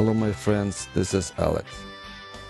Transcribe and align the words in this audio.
Hello, 0.00 0.14
my 0.14 0.32
friends, 0.32 0.88
this 0.94 1.12
is 1.12 1.30
Alex. 1.36 1.68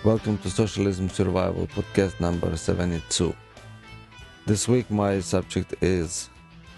Welcome 0.05 0.37
to 0.37 0.49
Socialism 0.49 1.09
Survival 1.09 1.67
podcast 1.67 2.17
number 2.21 2.55
72. 2.55 3.35
This 4.45 4.69
week, 4.69 4.89
my 4.89 5.19
subject 5.19 5.75
is 5.81 6.29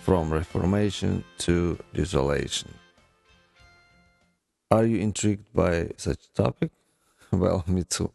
From 0.02 0.34
Reformation 0.34 1.24
to 1.46 1.78
Desolation. 1.94 2.74
Are 4.72 4.84
you 4.84 4.98
intrigued 4.98 5.54
by 5.54 5.92
such 5.98 6.34
topic? 6.34 6.72
Well, 7.32 7.64
me 7.68 7.84
too. 7.84 8.12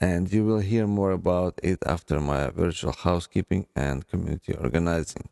And 0.00 0.32
you 0.32 0.44
will 0.44 0.58
hear 0.58 0.88
more 0.88 1.12
about 1.12 1.60
it 1.62 1.78
after 1.86 2.18
my 2.20 2.50
virtual 2.50 2.94
housekeeping 2.94 3.68
and 3.76 4.04
community 4.08 4.54
organizing. 4.54 5.28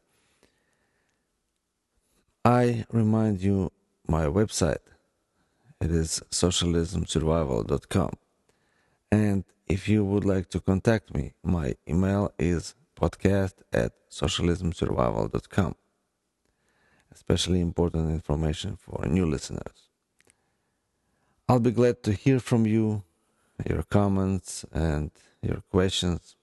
I 2.44 2.86
remind 2.92 3.40
you 3.40 3.72
my 4.06 4.26
website. 4.26 4.86
It 5.80 5.92
is 5.92 6.22
socialismsurvival.com. 6.30 8.10
And 9.12 9.44
if 9.66 9.88
you 9.88 10.04
would 10.04 10.24
like 10.24 10.48
to 10.50 10.60
contact 10.60 11.14
me, 11.14 11.34
my 11.42 11.76
email 11.88 12.32
is 12.38 12.74
podcast 13.00 13.54
at 13.72 13.92
socialismsurvival.com. 14.10 15.74
Especially 17.12 17.60
important 17.60 18.10
information 18.10 18.76
for 18.76 19.06
new 19.06 19.24
listeners. 19.26 19.88
I'll 21.48 21.60
be 21.60 21.70
glad 21.70 22.02
to 22.02 22.12
hear 22.12 22.40
from 22.40 22.66
you, 22.66 23.04
your 23.68 23.82
comments, 23.84 24.64
and 24.72 25.10
your 25.42 25.62
questions. 25.70 26.36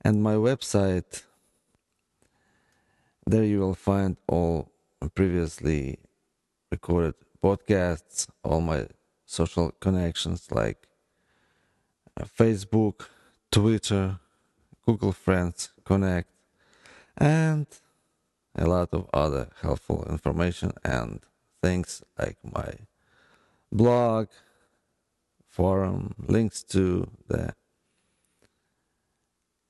And 0.00 0.22
my 0.22 0.34
website, 0.34 1.22
there 3.26 3.44
you 3.44 3.60
will 3.60 3.74
find 3.74 4.16
all 4.26 4.70
previously 5.14 5.98
recorded 6.70 7.14
podcasts, 7.42 8.28
all 8.42 8.60
my 8.60 8.86
social 9.24 9.70
connections 9.80 10.48
like 10.50 10.88
uh, 12.18 12.24
Facebook, 12.24 13.06
Twitter, 13.50 14.18
Google 14.84 15.12
Friends, 15.12 15.70
Connect, 15.84 16.28
and 17.16 17.66
a 18.54 18.66
lot 18.66 18.88
of 18.92 19.08
other 19.12 19.48
helpful 19.62 20.04
information 20.08 20.72
and 20.84 21.20
things 21.62 22.02
like 22.18 22.36
my 22.42 22.74
blog, 23.70 24.28
forum, 25.46 26.14
links 26.26 26.62
to 26.62 27.08
the 27.28 27.54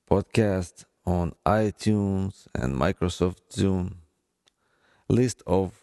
podcast 0.09 0.85
on 1.05 1.33
iTunes 1.45 2.47
and 2.55 2.75
Microsoft 2.75 3.37
Zune, 3.51 3.95
list 5.07 5.43
of 5.45 5.73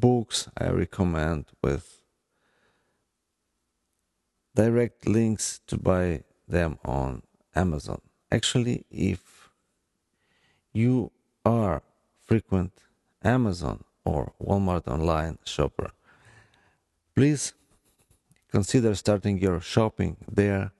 books 0.00 0.48
I 0.56 0.68
recommend 0.68 1.46
with 1.62 2.02
direct 4.54 5.06
links 5.06 5.60
to 5.66 5.76
buy 5.76 6.22
them 6.46 6.78
on 6.84 7.22
Amazon. 7.54 8.00
Actually, 8.30 8.84
if 8.90 9.50
you 10.72 11.10
are 11.44 11.82
frequent 12.24 12.72
Amazon 13.22 13.84
or 14.04 14.32
Walmart 14.40 14.86
online 14.88 15.38
shopper, 15.44 15.90
please 17.14 17.52
consider 18.50 18.94
starting 18.94 19.38
your 19.38 19.60
shopping 19.60 20.16
there 20.30 20.72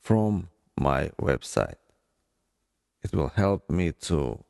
from 0.00 0.48
my 0.78 1.10
website. 1.20 1.80
It 3.02 3.14
will 3.14 3.28
help 3.28 3.70
me 3.70 3.92
to 3.92 4.44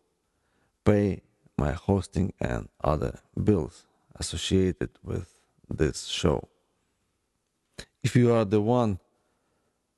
pay 0.85 1.23
my 1.59 1.73
hosting 1.73 2.33
and 2.41 2.69
other 2.83 3.19
bills 3.43 3.85
associated 4.15 4.91
with 5.03 5.29
this 5.69 6.07
show. 6.07 6.49
If 8.03 8.15
you 8.17 8.33
are 8.33 8.45
the 8.45 8.63
one 8.63 9.01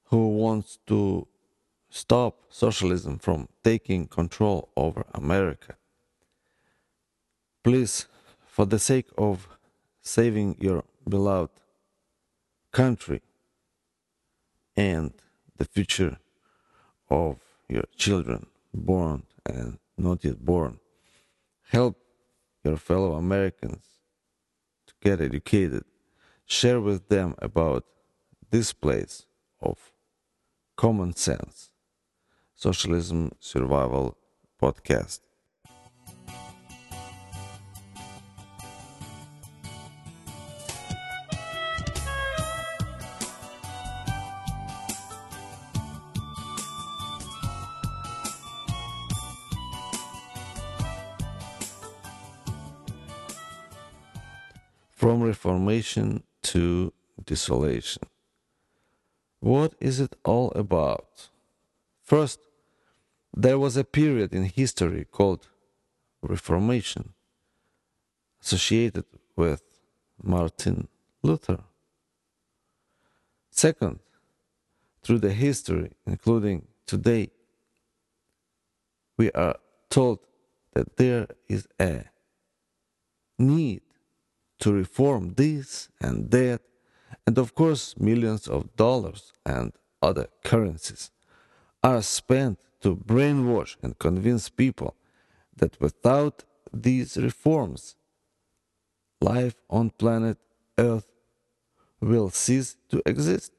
who 0.04 0.28
wants 0.28 0.78
to 0.86 1.28
stop 1.90 2.38
socialism 2.48 3.18
from 3.18 3.48
taking 3.62 4.06
control 4.06 4.70
over 4.76 5.04
America, 5.14 5.76
please, 7.62 8.06
for 8.46 8.64
the 8.64 8.78
sake 8.78 9.08
of 9.18 9.46
saving 10.02 10.56
your 10.58 10.84
beloved 11.08 11.52
country 12.72 13.20
and 14.76 15.12
the 15.58 15.64
future 15.64 16.16
of 17.10 17.36
your 17.68 17.84
children, 17.96 18.46
born 18.72 19.24
and 19.44 19.78
not 19.98 20.24
yet 20.24 20.44
born. 20.44 20.80
Help 21.70 21.96
your 22.64 22.76
fellow 22.76 23.14
Americans 23.14 23.84
to 24.88 24.94
get 25.00 25.20
educated. 25.20 25.84
Share 26.44 26.80
with 26.80 27.08
them 27.08 27.36
about 27.38 27.84
this 28.50 28.72
place 28.72 29.26
of 29.62 29.92
common 30.76 31.14
sense. 31.14 31.70
Socialism 32.56 33.30
Survival 33.38 34.18
Podcast. 34.60 35.20
From 55.00 55.22
Reformation 55.22 56.24
to 56.42 56.92
Desolation. 57.24 58.02
What 59.40 59.72
is 59.80 59.98
it 59.98 60.14
all 60.26 60.50
about? 60.50 61.30
First, 62.02 62.38
there 63.34 63.58
was 63.58 63.78
a 63.78 63.84
period 63.84 64.34
in 64.34 64.44
history 64.44 65.06
called 65.10 65.48
Reformation, 66.20 67.14
associated 68.42 69.06
with 69.36 69.62
Martin 70.22 70.88
Luther. 71.22 71.60
Second, 73.50 74.00
through 75.02 75.20
the 75.20 75.32
history, 75.32 75.92
including 76.06 76.66
today, 76.84 77.30
we 79.16 79.32
are 79.32 79.56
told 79.88 80.18
that 80.74 80.98
there 80.98 81.26
is 81.48 81.66
a 81.80 82.04
need 83.38 83.80
to 84.60 84.72
reform 84.72 85.34
this 85.34 85.88
and 86.00 86.30
that, 86.30 86.60
and 87.26 87.38
of 87.38 87.54
course, 87.54 87.94
millions 87.98 88.46
of 88.46 88.74
dollars 88.76 89.32
and 89.44 89.72
other 90.02 90.28
currencies 90.44 91.10
are 91.82 92.02
spent 92.02 92.58
to 92.80 92.96
brainwash 92.96 93.76
and 93.82 93.98
convince 93.98 94.48
people 94.48 94.94
that 95.56 95.80
without 95.80 96.44
these 96.72 97.16
reforms, 97.16 97.96
life 99.20 99.56
on 99.68 99.90
planet 99.90 100.38
Earth 100.78 101.10
will 102.00 102.30
cease 102.30 102.76
to 102.88 103.02
exist. 103.04 103.52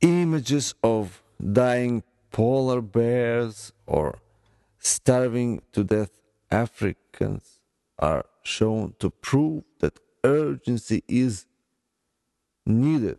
Images 0.00 0.74
of 0.82 1.22
dying 1.52 2.02
polar 2.30 2.80
bears 2.80 3.72
or 3.86 4.18
starving 4.78 5.60
to 5.72 5.84
death 5.84 6.10
Africans 6.50 7.60
are 7.98 8.24
shown 8.42 8.94
to 8.98 9.10
prove 9.10 9.64
that 9.80 9.98
urgency 10.24 11.02
is 11.08 11.46
needed 12.66 13.18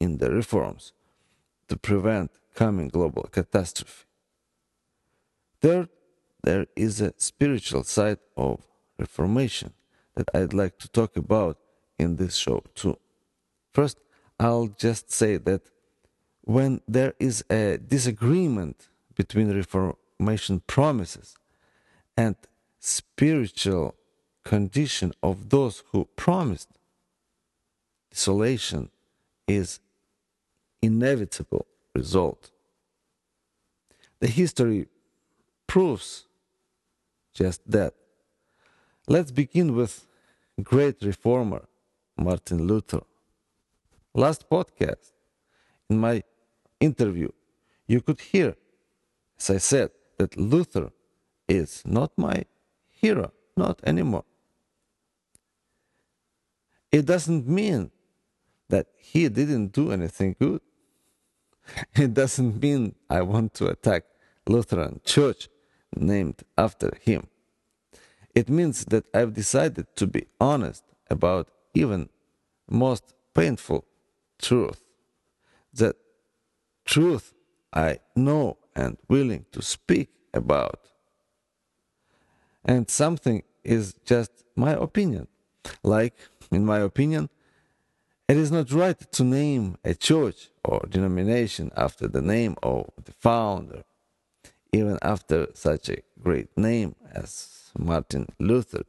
in 0.00 0.18
the 0.18 0.30
reforms 0.30 0.92
to 1.68 1.76
prevent 1.76 2.30
coming 2.54 2.88
global 2.88 3.24
catastrophe. 3.24 4.04
Third, 5.60 5.88
there 6.42 6.66
is 6.76 7.00
a 7.00 7.12
spiritual 7.16 7.84
side 7.84 8.18
of 8.36 8.66
reformation 8.98 9.72
that 10.14 10.28
I'd 10.34 10.54
like 10.54 10.78
to 10.78 10.88
talk 10.88 11.16
about 11.16 11.58
in 11.98 12.16
this 12.16 12.36
show 12.36 12.62
too. 12.74 12.98
First, 13.72 13.98
I'll 14.38 14.68
just 14.68 15.10
say 15.10 15.38
that 15.38 15.62
when 16.42 16.80
there 16.86 17.14
is 17.18 17.44
a 17.50 17.78
disagreement 17.78 18.88
between 19.14 19.50
reformation 19.50 20.60
promises 20.66 21.36
and 22.16 22.36
spiritual 22.86 23.96
condition 24.44 25.12
of 25.20 25.48
those 25.48 25.82
who 25.90 26.04
promised, 26.14 26.68
desolation 28.10 28.90
is 29.48 29.80
inevitable 30.80 31.66
result. 31.94 32.52
The 34.20 34.28
history 34.28 34.86
proves 35.66 36.26
just 37.34 37.60
that. 37.68 37.92
Let's 39.08 39.32
begin 39.32 39.74
with 39.74 40.06
great 40.62 41.02
reformer 41.02 41.62
Martin 42.16 42.68
Luther. 42.68 43.02
Last 44.14 44.48
podcast, 44.48 45.12
in 45.90 45.98
my 45.98 46.22
interview, 46.78 47.30
you 47.88 48.00
could 48.00 48.20
hear, 48.20 48.54
as 49.38 49.50
I 49.50 49.58
said, 49.58 49.90
that 50.18 50.36
Luther 50.36 50.92
is 51.48 51.82
not 51.84 52.12
my 52.16 52.44
hero, 52.96 53.32
not 53.56 53.80
anymore. 53.84 54.24
it 56.92 57.04
doesn't 57.04 57.46
mean 57.46 57.90
that 58.68 58.86
he 58.96 59.28
didn't 59.28 59.68
do 59.72 59.92
anything 59.92 60.34
good. 60.40 60.60
It 61.94 62.14
doesn't 62.14 62.62
mean 62.62 62.94
I 63.10 63.22
want 63.22 63.54
to 63.54 63.66
attack 63.66 64.04
Lutheran 64.46 65.00
Church 65.04 65.48
named 65.96 66.42
after 66.56 66.92
him. 67.02 67.26
It 68.34 68.48
means 68.48 68.84
that 68.86 69.04
I've 69.14 69.34
decided 69.34 69.86
to 69.96 70.06
be 70.06 70.26
honest 70.40 70.84
about 71.10 71.48
even 71.74 72.08
most 72.70 73.14
painful 73.34 73.84
truth. 74.38 74.80
That 75.74 75.96
truth 76.84 77.34
I 77.72 77.98
know 78.14 78.58
and 78.74 78.96
willing 79.08 79.44
to 79.52 79.60
speak 79.60 80.10
about. 80.32 80.80
And 82.66 82.90
something 82.90 83.44
is 83.64 83.94
just 84.04 84.32
my 84.56 84.72
opinion. 84.72 85.28
Like, 85.82 86.14
in 86.50 86.66
my 86.66 86.80
opinion, 86.80 87.30
it 88.28 88.36
is 88.36 88.50
not 88.50 88.72
right 88.72 88.98
to 89.12 89.24
name 89.24 89.78
a 89.84 89.94
church 89.94 90.50
or 90.64 90.80
denomination 90.90 91.70
after 91.76 92.08
the 92.08 92.20
name 92.20 92.56
of 92.62 92.90
the 93.04 93.12
founder, 93.12 93.84
even 94.72 94.98
after 95.00 95.46
such 95.54 95.88
a 95.88 96.02
great 96.20 96.56
name 96.58 96.96
as 97.12 97.70
Martin 97.78 98.26
Luther. 98.40 98.82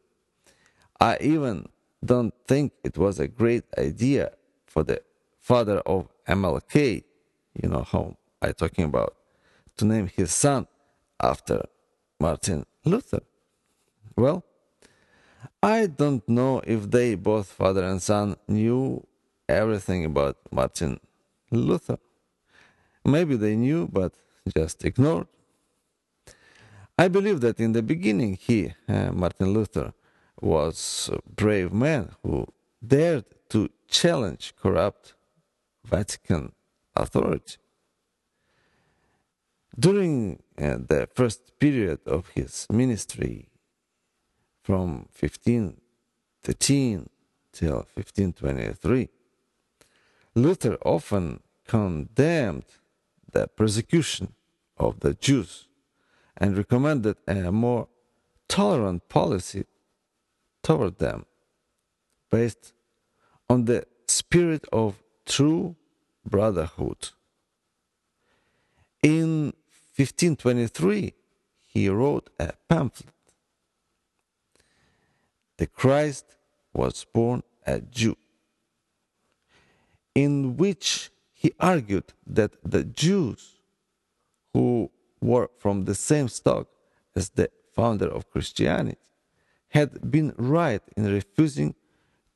I 0.99 1.17
even 1.21 1.69
don't 2.03 2.33
think 2.47 2.73
it 2.83 2.97
was 2.97 3.19
a 3.19 3.27
great 3.27 3.65
idea 3.77 4.31
for 4.65 4.83
the 4.83 5.01
father 5.39 5.79
of 5.79 6.07
MLK, 6.27 7.03
you 7.61 7.69
know 7.69 7.83
whom 7.83 8.17
I'm 8.41 8.53
talking 8.53 8.85
about, 8.85 9.15
to 9.77 9.85
name 9.85 10.07
his 10.07 10.31
son 10.31 10.67
after 11.21 11.65
Martin 12.19 12.65
Luther. 12.83 13.21
Well, 14.17 14.43
I 15.61 15.85
don't 15.85 16.27
know 16.27 16.61
if 16.65 16.89
they, 16.89 17.13
both 17.13 17.47
father 17.47 17.83
and 17.83 18.01
son, 18.01 18.35
knew 18.47 19.05
everything 19.47 20.05
about 20.05 20.37
Martin 20.51 20.99
Luther. 21.51 21.99
Maybe 23.05 23.35
they 23.35 23.55
knew, 23.55 23.87
but 23.87 24.13
just 24.55 24.83
ignored. 24.83 25.27
I 26.97 27.07
believe 27.09 27.41
that 27.41 27.59
in 27.59 27.73
the 27.73 27.83
beginning, 27.83 28.37
he, 28.41 28.73
uh, 28.89 29.11
Martin 29.11 29.53
Luther, 29.53 29.93
was 30.41 31.11
a 31.13 31.19
brave 31.35 31.71
man 31.71 32.15
who 32.23 32.47
dared 32.85 33.25
to 33.49 33.69
challenge 33.87 34.55
corrupt 34.59 35.13
Vatican 35.85 36.53
authority. 36.95 37.57
During 39.79 40.41
uh, 40.57 40.77
the 40.87 41.07
first 41.13 41.59
period 41.59 41.99
of 42.07 42.29
his 42.29 42.65
ministry, 42.71 43.47
from 44.67 45.07
1513 45.17 47.09
till 47.53 47.75
1523, 47.93 49.07
Luther 50.35 50.77
often 50.83 51.39
condemned 51.65 52.65
the 53.31 53.47
persecution 53.47 54.33
of 54.77 54.99
the 54.99 55.13
Jews 55.13 55.69
and 56.35 56.57
recommended 56.57 57.15
a 57.25 57.49
more 57.49 57.87
tolerant 58.49 59.07
policy 59.07 59.63
toward 60.61 60.97
them 60.99 61.25
based 62.29 62.73
on 63.49 63.63
the 63.63 63.85
spirit 64.09 64.65
of 64.73 65.01
true 65.25 65.77
brotherhood. 66.25 67.11
In 69.01 69.53
1523, 69.95 71.13
he 71.67 71.87
wrote 71.87 72.29
a 72.37 72.51
pamphlet. 72.67 73.13
The 75.57 75.67
Christ 75.67 76.25
was 76.73 77.05
born 77.05 77.43
a 77.65 77.81
Jew 77.81 78.15
in 80.13 80.57
which 80.57 81.11
he 81.33 81.53
argued 81.59 82.13
that 82.25 82.51
the 82.63 82.83
Jews 82.83 83.59
who 84.53 84.89
were 85.21 85.49
from 85.57 85.85
the 85.85 85.95
same 85.95 86.27
stock 86.27 86.67
as 87.15 87.29
the 87.29 87.49
founder 87.73 88.07
of 88.07 88.29
Christianity 88.29 88.97
had 89.69 90.09
been 90.09 90.33
right 90.37 90.81
in 90.95 91.05
refusing 91.05 91.75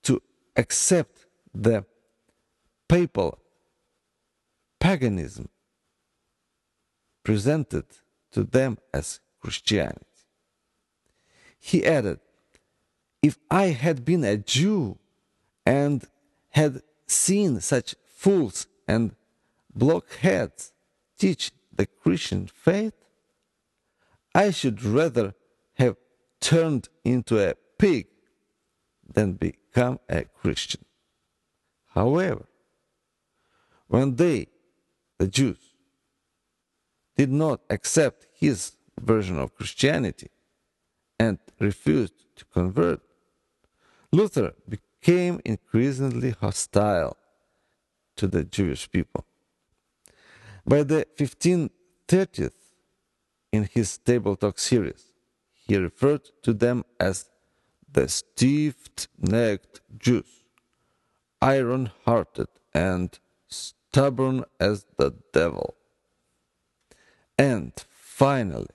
to 0.04 0.22
accept 0.56 1.26
the 1.54 1.86
papal 2.88 3.40
paganism 4.80 5.50
presented 7.24 7.86
to 8.32 8.44
them 8.44 8.78
as 8.94 9.20
Christianity. 9.40 10.06
He 11.60 11.86
added, 11.86 12.20
If 13.22 13.38
I 13.50 13.66
had 13.68 14.04
been 14.04 14.24
a 14.24 14.38
Jew 14.38 14.98
and 15.66 16.04
had 16.50 16.82
seen 17.08 17.62
such 17.62 17.96
fools 18.08 18.68
and 18.88 19.16
blockheads 19.74 20.74
teach 21.18 21.52
the 21.72 21.86
Christian 21.86 22.48
faith, 22.48 22.94
I 24.34 24.52
should 24.52 24.84
rather 24.84 25.36
have 25.76 25.98
turned 26.40 26.90
into 27.04 27.38
a 27.40 27.56
pig 27.78 28.08
than 29.08 29.34
become 29.34 30.00
a 30.10 30.24
Christian. 30.24 30.84
However, 31.90 32.46
when 33.88 34.16
they, 34.16 34.48
the 35.18 35.28
Jews, 35.28 35.60
did 37.18 37.30
not 37.30 37.62
accept 37.70 38.26
his 38.34 38.76
version 39.00 39.38
of 39.38 39.54
Christianity 39.54 40.30
and 41.20 41.38
refused 41.60 42.14
to 42.38 42.46
convert, 42.46 43.02
Luther 44.12 44.54
became 44.68 45.40
increasingly 45.46 46.32
hostile 46.32 47.18
to 48.18 48.28
the 48.28 48.44
Jewish 48.44 48.92
people. 48.92 49.26
By 50.66 50.84
the 50.84 51.08
1530s, 51.18 52.52
in 53.52 53.64
his 53.64 53.98
Table 53.98 54.36
Talk 54.36 54.60
series, 54.60 55.06
he 55.54 55.78
referred 55.78 56.30
to 56.44 56.54
them 56.54 56.84
as 57.00 57.30
the 57.92 58.08
stiff 58.08 58.76
necked 59.18 59.82
Jews, 59.98 60.44
iron 61.42 61.92
hearted 62.06 62.48
and 62.74 63.18
stubborn 63.48 64.46
as 64.60 64.86
the 64.98 65.14
devil. 65.34 65.76
And 67.38 67.74
finally, 67.90 68.68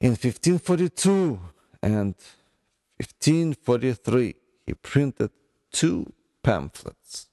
in 0.00 0.10
1542 0.10 1.40
and 1.82 2.14
1543, 2.98 4.34
he 4.66 4.74
printed 4.74 5.30
two 5.72 6.12
pamphlets 6.42 7.26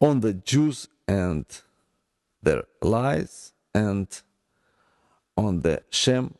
on 0.00 0.20
the 0.20 0.32
Jews 0.32 0.88
and 1.06 1.44
their 2.42 2.64
lies 2.80 3.52
and 3.74 4.08
on 5.36 5.60
the 5.60 5.82
Shem 5.90 6.34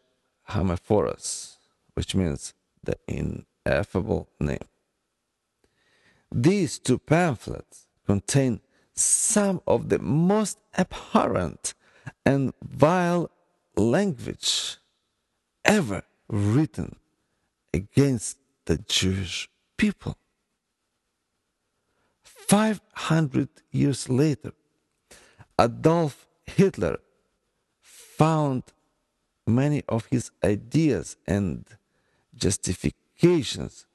Hamephoras, 0.49 1.57
which 1.95 2.14
means 2.14 2.55
the 2.83 2.97
ineffable 3.07 4.29
name. 4.40 4.67
These 6.33 6.79
two 6.79 6.99
pamphlets 6.99 7.87
contain 8.07 8.61
some 8.95 9.61
of 9.67 9.88
the 9.88 9.99
most 9.99 10.59
abhorrent 10.79 11.75
and 12.25 12.52
vile 12.62 13.31
language 13.76 14.76
ever 15.64 16.02
written 16.29 16.97
against 17.72 18.38
the 18.66 18.78
Jewish 18.78 19.48
people. 19.76 20.16
500 22.22 23.48
years 23.70 24.08
later, 24.08 24.52
Adolf 25.58 26.26
Hitler 26.46 26.98
found 27.80 28.64
many 29.46 29.82
of 29.88 30.06
his 30.06 30.30
ideas 30.42 31.16
and 31.26 31.64
justifications 32.34 33.86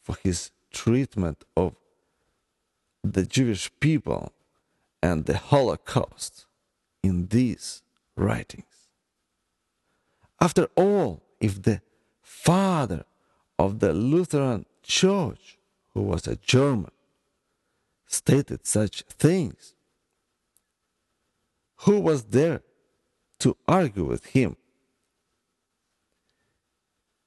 for 0.00 0.16
his 0.22 0.50
treatment 0.72 1.44
of 1.56 1.74
the 3.02 3.24
Jewish 3.24 3.70
people 3.80 4.32
and 5.02 5.26
the 5.26 5.36
Holocaust 5.36 6.46
in 7.02 7.26
these 7.28 7.82
writings. 8.16 8.88
After 10.40 10.68
all, 10.76 11.22
if 11.40 11.62
the 11.62 11.80
father 12.30 13.04
of 13.58 13.80
the 13.80 13.92
Lutheran 13.92 14.64
Church, 14.82 15.58
who 15.92 16.02
was 16.02 16.28
a 16.28 16.36
German, 16.36 16.92
stated 18.06 18.64
such 18.64 19.02
things, 19.02 19.74
who 21.84 21.98
was 21.98 22.22
there 22.36 22.62
to 23.40 23.56
argue 23.66 24.04
with 24.04 24.26
him? 24.26 24.56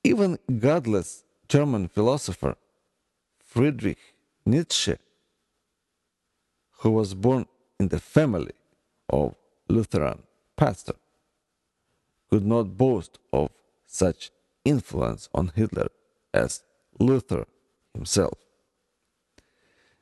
Even 0.05 0.39
godless 0.60 1.25
German 1.50 1.89
philosopher 1.89 2.55
Friedrich 3.45 4.00
Nietzsche, 4.45 4.95
who 6.79 6.91
was 6.91 7.13
born 7.13 7.45
in 7.79 7.89
the 7.89 8.00
family 8.00 8.55
of 9.10 9.36
Lutheran 9.67 10.24
pastor, 10.55 10.95
could 12.29 12.45
not 12.45 12.77
boast 12.77 13.19
of 13.33 13.50
such 13.86 14.31
influence 14.65 15.29
on 15.34 15.51
Hitler 15.55 15.88
as 16.34 16.63
Luther 17.00 17.46
himself. 17.93 18.38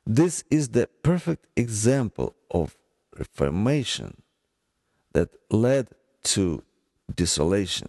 This 0.06 0.44
is 0.50 0.70
the 0.70 0.88
perfect 1.02 1.46
example 1.56 2.34
of 2.50 2.76
reformation 3.16 4.22
that 5.12 5.28
led 5.50 5.88
to 6.24 6.62
desolation, 7.14 7.88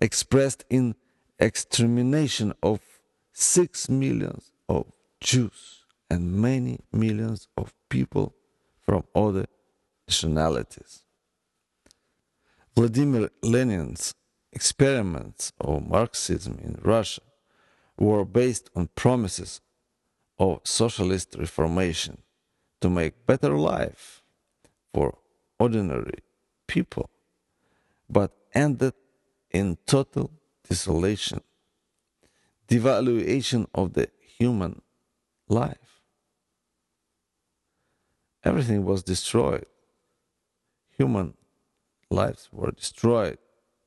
expressed 0.00 0.64
in 0.70 0.94
extermination 1.38 2.52
of 2.62 2.80
six 3.32 3.88
millions 3.88 4.52
of 4.68 4.86
Jews 5.20 5.84
and 6.10 6.32
many 6.32 6.80
millions 6.92 7.48
of 7.56 7.72
people 7.88 8.34
from 8.82 9.04
other 9.14 9.46
nationalities. 10.06 11.02
Vladimir 12.76 13.30
Lenin's 13.42 14.14
experiments 14.52 15.52
of 15.60 15.86
Marxism 15.86 16.58
in 16.62 16.78
Russia 16.82 17.22
were 17.98 18.24
based 18.24 18.70
on 18.74 18.88
promises 18.94 19.60
of 20.38 20.60
socialist 20.64 21.36
reformation 21.38 22.22
to 22.80 22.88
make 22.88 23.26
better 23.26 23.56
life 23.56 24.22
for 24.92 25.18
ordinary 25.58 26.20
people, 26.66 27.10
but 28.08 28.32
ended 28.54 28.94
in 29.50 29.76
total 29.86 30.30
desolation, 30.68 31.42
devaluation 32.66 33.66
of 33.74 33.92
the 33.92 34.08
human 34.38 34.80
life. 35.48 36.00
Everything 38.42 38.84
was 38.86 39.02
destroyed. 39.02 39.66
Human 40.96 41.34
lives 42.10 42.48
were 42.50 42.70
destroyed 42.70 43.38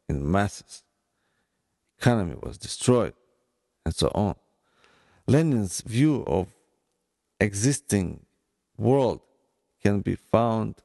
in 0.08 0.30
masses. 0.30 0.84
Economy 1.98 2.36
was 2.42 2.58
destroyed, 2.58 3.14
and 3.86 3.96
so 3.96 4.12
on. 4.14 4.36
Lenin's 5.28 5.82
view 5.82 6.24
of 6.28 6.48
existing 7.40 8.26
world 8.78 9.22
can 9.82 10.02
be 10.02 10.16
found 10.16 10.76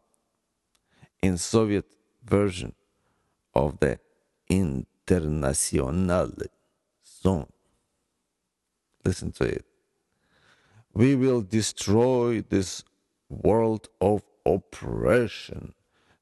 in 1.23 1.37
Soviet 1.37 1.85
version 2.25 2.75
of 3.55 3.79
the 3.81 3.99
Internationale 4.49 6.33
song. 7.03 7.47
Listen 9.05 9.33
to 9.33 9.45
it. 9.45 9.65
We 10.93 11.15
will 11.15 11.43
destroy 11.43 12.43
this 12.43 12.85
world 13.29 13.89
of 14.01 14.23
oppression 14.45 15.75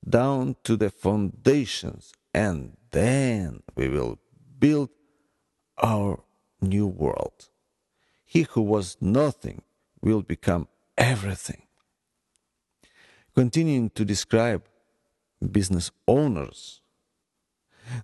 down 0.08 0.56
to 0.64 0.76
the 0.76 0.90
foundations 0.90 2.12
and 2.36 2.76
then 2.90 3.62
we 3.76 3.88
will 3.88 4.18
build 4.58 4.90
our 5.82 6.22
new 6.60 6.86
world. 6.86 7.48
He 8.26 8.42
who 8.42 8.60
was 8.60 8.98
nothing 9.00 9.62
will 10.02 10.20
become 10.20 10.68
everything. 10.98 11.62
Continuing 13.34 13.88
to 13.90 14.04
describe 14.04 14.64
business 15.50 15.90
owners, 16.06 16.82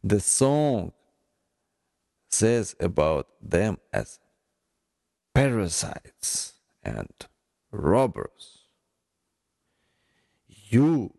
the 0.02 0.18
song 0.20 0.92
says 2.30 2.74
about 2.80 3.26
them 3.42 3.76
as 3.92 4.18
parasites 5.34 6.54
and 6.82 7.12
robbers. 7.70 8.60
You, 10.48 11.12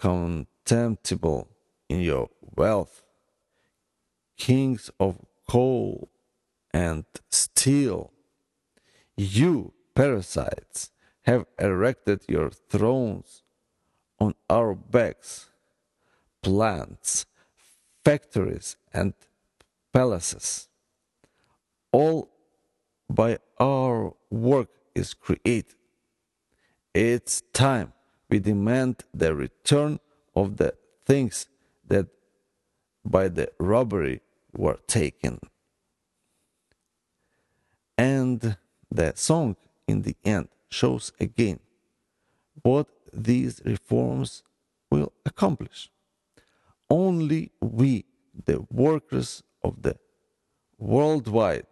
contemptible 0.00 1.50
in 1.88 2.00
your 2.00 2.28
wealth, 2.56 3.02
kings 4.36 4.90
of 5.00 5.18
coal 5.48 6.10
and 6.72 7.04
steel, 7.30 8.12
you, 9.16 9.72
parasites, 9.94 10.90
have 11.22 11.46
erected 11.58 12.22
your 12.28 12.50
thrones 12.50 13.42
on 14.20 14.34
our 14.48 14.74
backs, 14.74 15.50
plants, 16.42 17.26
factories, 18.04 18.76
and 18.92 19.14
palaces. 19.92 20.68
All 21.92 22.30
by 23.10 23.38
our 23.58 24.14
work 24.30 24.70
is 24.94 25.14
created. 25.14 25.74
It's 26.94 27.42
time 27.52 27.92
we 28.28 28.38
demand 28.38 29.04
the 29.14 29.34
return 29.34 30.00
of 30.34 30.56
the 30.56 30.74
things 31.06 31.48
that 31.88 32.06
by 33.04 33.28
the 33.28 33.50
robbery 33.58 34.20
were 34.52 34.78
taken. 34.86 35.38
And 37.96 38.56
the 38.90 39.12
song 39.16 39.56
in 39.86 40.02
the 40.02 40.16
end 40.24 40.48
shows 40.70 41.12
again 41.18 41.60
what 42.62 42.86
these 43.12 43.60
reforms 43.64 44.42
will 44.90 45.12
accomplish. 45.26 45.90
Only 46.90 47.52
we, 47.60 48.04
the 48.46 48.66
workers 48.70 49.42
of 49.62 49.82
the 49.82 49.96
worldwide 50.78 51.66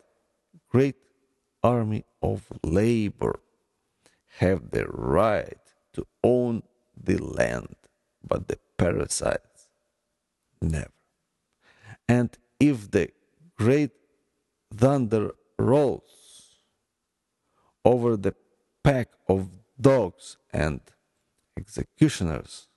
great 0.77 0.97
army 1.63 2.05
of 2.21 2.45
labor, 2.63 3.41
have 4.39 4.71
the 4.71 4.85
right 4.87 5.65
to 5.95 6.07
own 6.23 6.63
the 7.09 7.17
land, 7.17 7.75
but 8.23 8.49
the 8.49 8.59
parasites 8.77 9.56
never. 10.69 10.93
And 12.09 12.37
if 12.61 12.91
the 12.91 13.11
great 13.57 13.93
thunder 14.75 15.33
rolls 15.59 16.61
over 17.85 18.17
the 18.17 18.35
pack 18.83 19.09
of 19.29 19.49
dogs 19.81 20.37
and 20.53 20.81
executioners, 21.59 22.69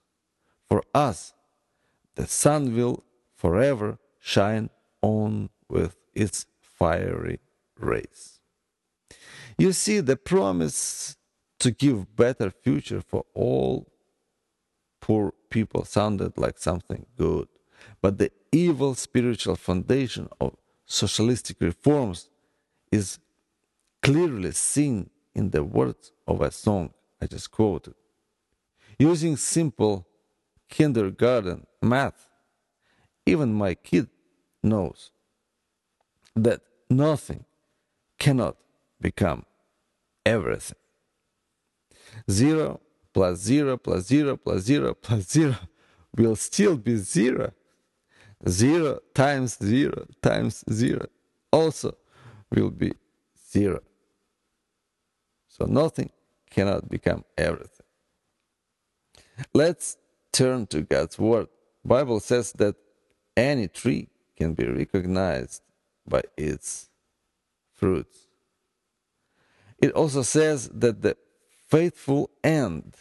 for 0.67 0.83
us 0.93 1.33
the 2.15 2.27
sun 2.27 2.75
will 2.75 3.03
forever 3.35 3.97
shine 4.19 4.69
on 5.01 5.49
with 5.69 5.95
its 6.13 6.45
fiery 6.61 7.39
rays. 7.77 8.39
You 9.57 9.73
see, 9.73 9.99
the 9.99 10.15
promise 10.15 11.17
to 11.59 11.71
give 11.71 12.15
better 12.15 12.49
future 12.49 13.01
for 13.01 13.25
all 13.33 13.91
poor 15.01 15.33
people 15.49 15.85
sounded 15.85 16.37
like 16.37 16.57
something 16.57 17.05
good. 17.17 17.47
But 18.01 18.17
the 18.17 18.31
evil 18.51 18.95
spiritual 18.95 19.55
foundation 19.55 20.29
of 20.39 20.55
socialistic 20.85 21.57
reforms 21.61 22.29
is 22.91 23.19
clearly 24.01 24.51
seen 24.51 25.09
in 25.35 25.51
the 25.51 25.63
words 25.63 26.11
of 26.27 26.41
a 26.41 26.51
song 26.51 26.93
I 27.21 27.27
just 27.27 27.51
quoted. 27.51 27.95
Using 28.97 29.37
simple 29.37 30.07
kindergarten 30.69 31.65
math, 31.81 32.27
even 33.25 33.53
my 33.53 33.73
kid 33.75 34.07
knows 34.63 35.11
that 36.35 36.61
nothing 36.89 37.45
cannot 38.17 38.55
become 38.99 39.45
everything. 40.25 40.77
Zero 42.29 42.79
plus 43.13 43.39
zero 43.39 43.77
plus 43.77 44.05
zero 44.05 44.37
plus 44.37 44.63
zero 44.63 44.93
plus 44.93 45.29
zero 45.29 45.55
will 46.15 46.35
still 46.35 46.77
be 46.77 46.97
zero. 46.97 47.51
Zero 48.47 48.99
times 49.13 49.57
zero 49.61 50.05
times 50.21 50.63
zero 50.71 51.07
also 51.51 51.95
will 52.51 52.69
be 52.69 52.93
zero. 53.51 53.81
So 55.47 55.65
nothing 55.65 56.11
cannot 56.49 56.89
become 56.89 57.25
everything. 57.37 57.85
Let's 59.53 59.97
turn 60.31 60.67
to 60.67 60.81
God's 60.81 61.19
word. 61.19 61.47
Bible 61.83 62.19
says 62.19 62.53
that 62.53 62.75
any 63.35 63.67
tree 63.67 64.09
can 64.37 64.53
be 64.53 64.65
recognized 64.65 65.61
by 66.07 66.23
its 66.37 66.89
fruits. 67.73 68.27
It 69.81 69.91
also 69.91 70.21
says 70.21 70.69
that 70.73 71.01
the 71.01 71.17
faithful 71.67 72.29
end 72.43 72.95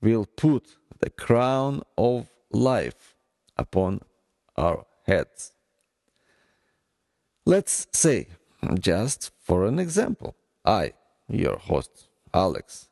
will 0.00 0.26
put 0.26 0.76
the 0.98 1.10
crown 1.10 1.82
of 1.96 2.28
life 2.50 3.16
upon 3.56 4.00
our 4.56 4.86
heads. 5.06 5.52
Let's 7.44 7.86
say, 7.92 8.28
just 8.78 9.32
for 9.42 9.66
an 9.66 9.78
example, 9.78 10.36
I, 10.64 10.92
your 11.28 11.56
host, 11.56 12.08
Alex, 12.32 12.88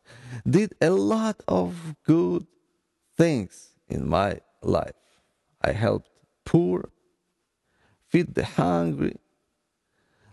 did 0.49 0.75
a 0.81 0.90
lot 0.90 1.43
of 1.47 1.95
good 2.05 2.47
things 3.17 3.71
in 3.88 4.09
my 4.09 4.40
life. 4.62 4.95
I 5.62 5.73
helped 5.73 6.11
poor, 6.45 6.90
feed 8.09 8.35
the 8.35 8.45
hungry, 8.45 9.17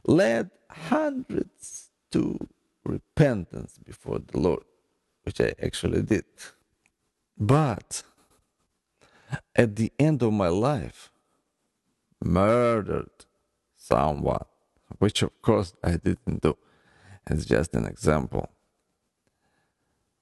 led 0.06 0.50
hundreds 0.70 1.90
to 2.12 2.40
repentance 2.84 3.78
before 3.86 4.20
the 4.20 4.40
Lord, 4.40 4.64
which 5.24 5.40
I 5.42 5.54
actually 5.62 6.02
did. 6.02 6.26
But 7.38 8.04
at 9.56 9.76
the 9.76 9.92
end 10.00 10.24
of 10.24 10.34
my 10.34 10.48
life, 10.48 11.12
murdered 12.24 13.26
someone, 13.76 14.46
which 15.00 15.22
of 15.24 15.42
course 15.42 15.74
I 15.84 15.98
didn't 15.98 16.42
do. 16.42 16.58
It's 17.30 17.46
just 17.46 17.76
an 17.76 17.86
example. 17.86 18.50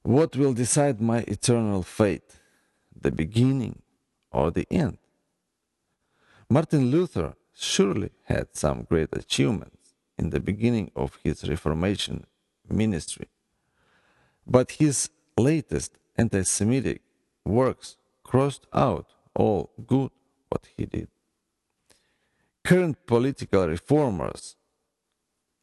What 0.04 0.36
will 0.36 0.54
decide 0.54 1.02
my 1.02 1.20
eternal 1.28 1.84
fate? 1.84 2.36
The 3.00 3.12
beginning 3.12 3.82
or 4.32 4.52
the 4.52 4.68
end? 4.72 4.98
Martin 6.50 6.92
Luther 6.92 7.34
surely 7.54 8.12
had 8.24 8.56
some 8.56 8.84
great 8.84 9.10
achievements 9.14 9.94
in 10.18 10.30
the 10.30 10.40
beginning 10.40 10.92
of 10.96 11.18
his 11.24 11.48
Reformation 11.48 12.26
ministry, 12.70 13.28
but 14.46 14.72
his 14.72 15.10
latest 15.38 15.98
anti 16.18 16.44
Semitic 16.44 17.02
works 17.44 17.98
crossed 18.24 18.68
out 18.74 19.08
all 19.36 19.72
good 19.88 20.12
what 20.50 20.68
he 20.78 20.86
did. 20.86 21.10
Current 22.66 23.06
political 23.06 23.68
reformers 23.68 24.56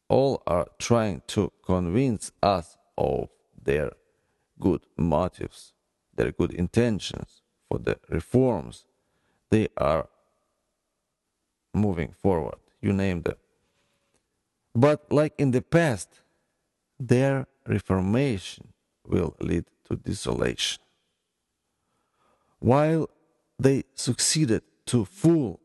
all 0.07 0.41
are 0.47 0.67
trying 0.79 1.21
to 1.27 1.51
convince 1.65 2.31
us 2.41 2.77
of 2.97 3.27
their 3.61 3.91
good 4.57 4.85
motives, 4.97 5.73
their 6.15 6.31
good 6.31 6.53
intentions 6.53 7.41
for 7.67 7.79
the 7.79 7.99
reforms 8.07 8.85
they 9.49 9.67
are 9.75 10.07
moving 11.73 12.13
forward. 12.13 12.59
You 12.81 12.93
name 12.93 13.23
them. 13.23 13.35
But 14.73 15.11
like 15.11 15.33
in 15.37 15.51
the 15.51 15.61
past, 15.61 16.21
their 16.97 17.47
reformation 17.67 18.69
will 19.05 19.35
lead 19.41 19.65
to 19.89 19.97
desolation. 19.97 20.81
While 22.59 23.09
they 23.59 23.83
succeeded 23.93 24.63
to 24.85 25.03
fool 25.03 25.59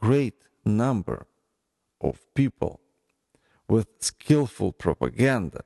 great 0.00 0.47
number 0.68 1.26
of 2.00 2.32
people 2.34 2.80
with 3.68 3.88
skillful 4.00 4.72
propaganda, 4.72 5.64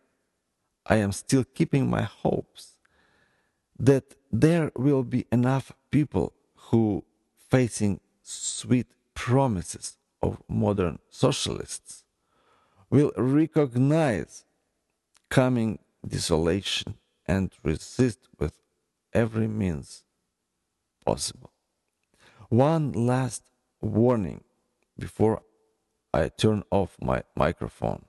I 0.87 0.97
am 0.97 1.13
still 1.13 1.45
keeping 1.45 1.89
my 1.89 2.03
hopes 2.03 2.77
that 3.79 4.15
there 4.31 4.73
will 4.77 5.03
be 5.03 5.27
enough 5.31 5.73
people 5.91 6.33
who, 6.55 7.05
facing 7.51 8.01
sweet 8.23 8.87
promises 9.15 9.97
of 10.23 10.43
modern 10.49 10.99
socialists, 11.11 12.05
will 12.91 13.13
recognize 13.17 14.45
coming 15.29 15.79
desolation 16.07 16.95
and 17.27 17.53
resist 17.63 18.29
with 18.39 18.59
every 19.13 19.49
means 19.49 20.05
possible. 21.05 21.53
One 22.49 22.93
last 22.93 23.43
warning 23.81 24.45
before 25.07 25.43
I 26.15 26.23
turn 26.29 26.63
off 26.71 26.91
my 27.13 27.21
microphone 27.45 28.03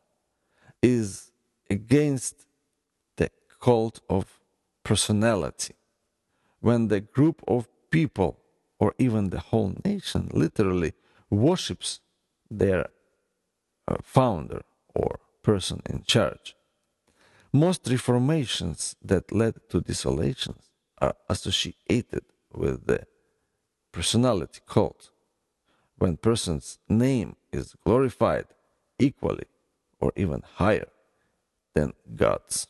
is 0.81 1.31
against 1.77 2.35
the 3.19 3.29
cult 3.65 3.95
of 4.17 4.23
personality. 4.89 5.75
When 6.59 6.81
the 6.93 7.01
group 7.17 7.37
of 7.47 7.61
people 7.89 8.31
or 8.83 8.93
even 9.05 9.23
the 9.29 9.43
whole 9.49 9.73
nation 9.83 10.23
literally 10.43 10.93
worships 11.29 11.89
their 12.61 12.81
uh, 13.87 13.95
founder 14.03 14.61
or 14.93 15.11
person 15.49 15.79
in 15.89 16.03
charge. 16.13 16.55
Most 17.51 17.81
reformations 17.95 18.95
that 19.11 19.31
led 19.31 19.55
to 19.69 19.81
desolations 19.81 20.63
are 21.05 21.15
associated 21.29 22.25
with 22.53 22.77
the 22.85 23.01
personality 23.91 24.61
cult 24.67 25.12
when 25.97 26.17
person's 26.17 26.79
name 26.89 27.35
is 27.51 27.75
glorified 27.83 28.45
equally 28.99 29.45
or 29.99 30.11
even 30.15 30.41
higher 30.55 30.87
than 31.73 31.93
God's, 32.15 32.67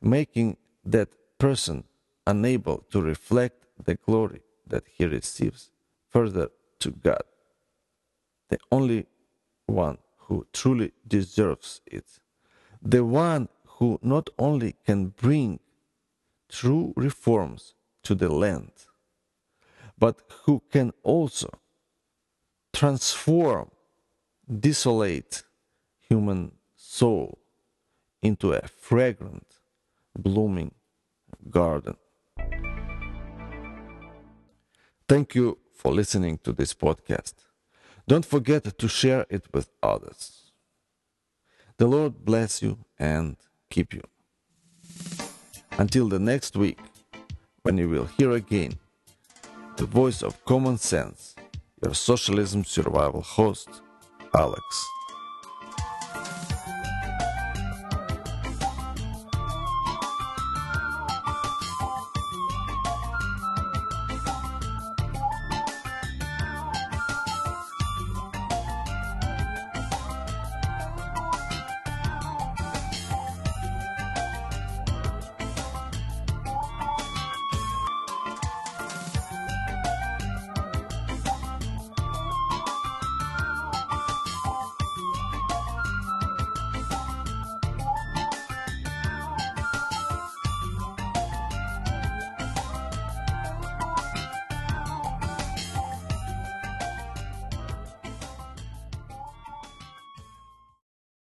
making 0.00 0.56
that 0.84 1.08
person 1.38 1.84
unable 2.26 2.84
to 2.90 3.00
reflect 3.00 3.64
the 3.84 3.94
glory 3.94 4.40
that 4.66 4.84
he 4.90 5.06
receives 5.06 5.70
further 6.08 6.50
to 6.80 6.90
God, 6.90 7.22
the 8.48 8.58
only 8.70 9.06
one 9.66 9.98
who 10.16 10.46
truly 10.52 10.92
deserves 11.06 11.80
it, 11.86 12.04
the 12.82 13.04
one 13.04 13.48
who 13.66 13.98
not 14.02 14.28
only 14.38 14.74
can 14.84 15.08
bring 15.08 15.60
true 16.48 16.92
reforms 16.96 17.74
to 18.02 18.14
the 18.14 18.28
land, 18.28 18.70
but 19.98 20.22
who 20.44 20.62
can 20.70 20.92
also 21.02 21.50
transform 22.72 23.70
desolate 24.60 25.42
human 26.08 26.52
soul 26.76 27.38
into 28.22 28.52
a 28.52 28.66
fragrant, 28.68 29.46
blooming 30.16 30.72
garden. 31.50 31.96
Thank 35.08 35.34
you 35.34 35.58
for 35.74 35.92
listening 35.92 36.38
to 36.44 36.52
this 36.52 36.74
podcast. 36.74 37.34
Don't 38.06 38.24
forget 38.24 38.78
to 38.78 38.88
share 38.88 39.26
it 39.30 39.46
with 39.52 39.70
others. 39.82 40.52
The 41.78 41.86
Lord 41.86 42.24
bless 42.24 42.62
you 42.62 42.78
and 42.98 43.36
keep 43.70 43.94
you. 43.94 44.02
Until 45.78 46.08
the 46.08 46.18
next 46.18 46.56
week, 46.56 46.78
when 47.62 47.78
you 47.78 47.88
will 47.88 48.06
hear 48.06 48.32
again 48.32 48.78
the 49.78 49.86
voice 49.86 50.24
of 50.24 50.44
common 50.44 50.76
sense, 50.76 51.36
your 51.84 51.94
socialism 51.94 52.64
survival 52.64 53.22
host, 53.22 53.68
Alex. 54.34 54.86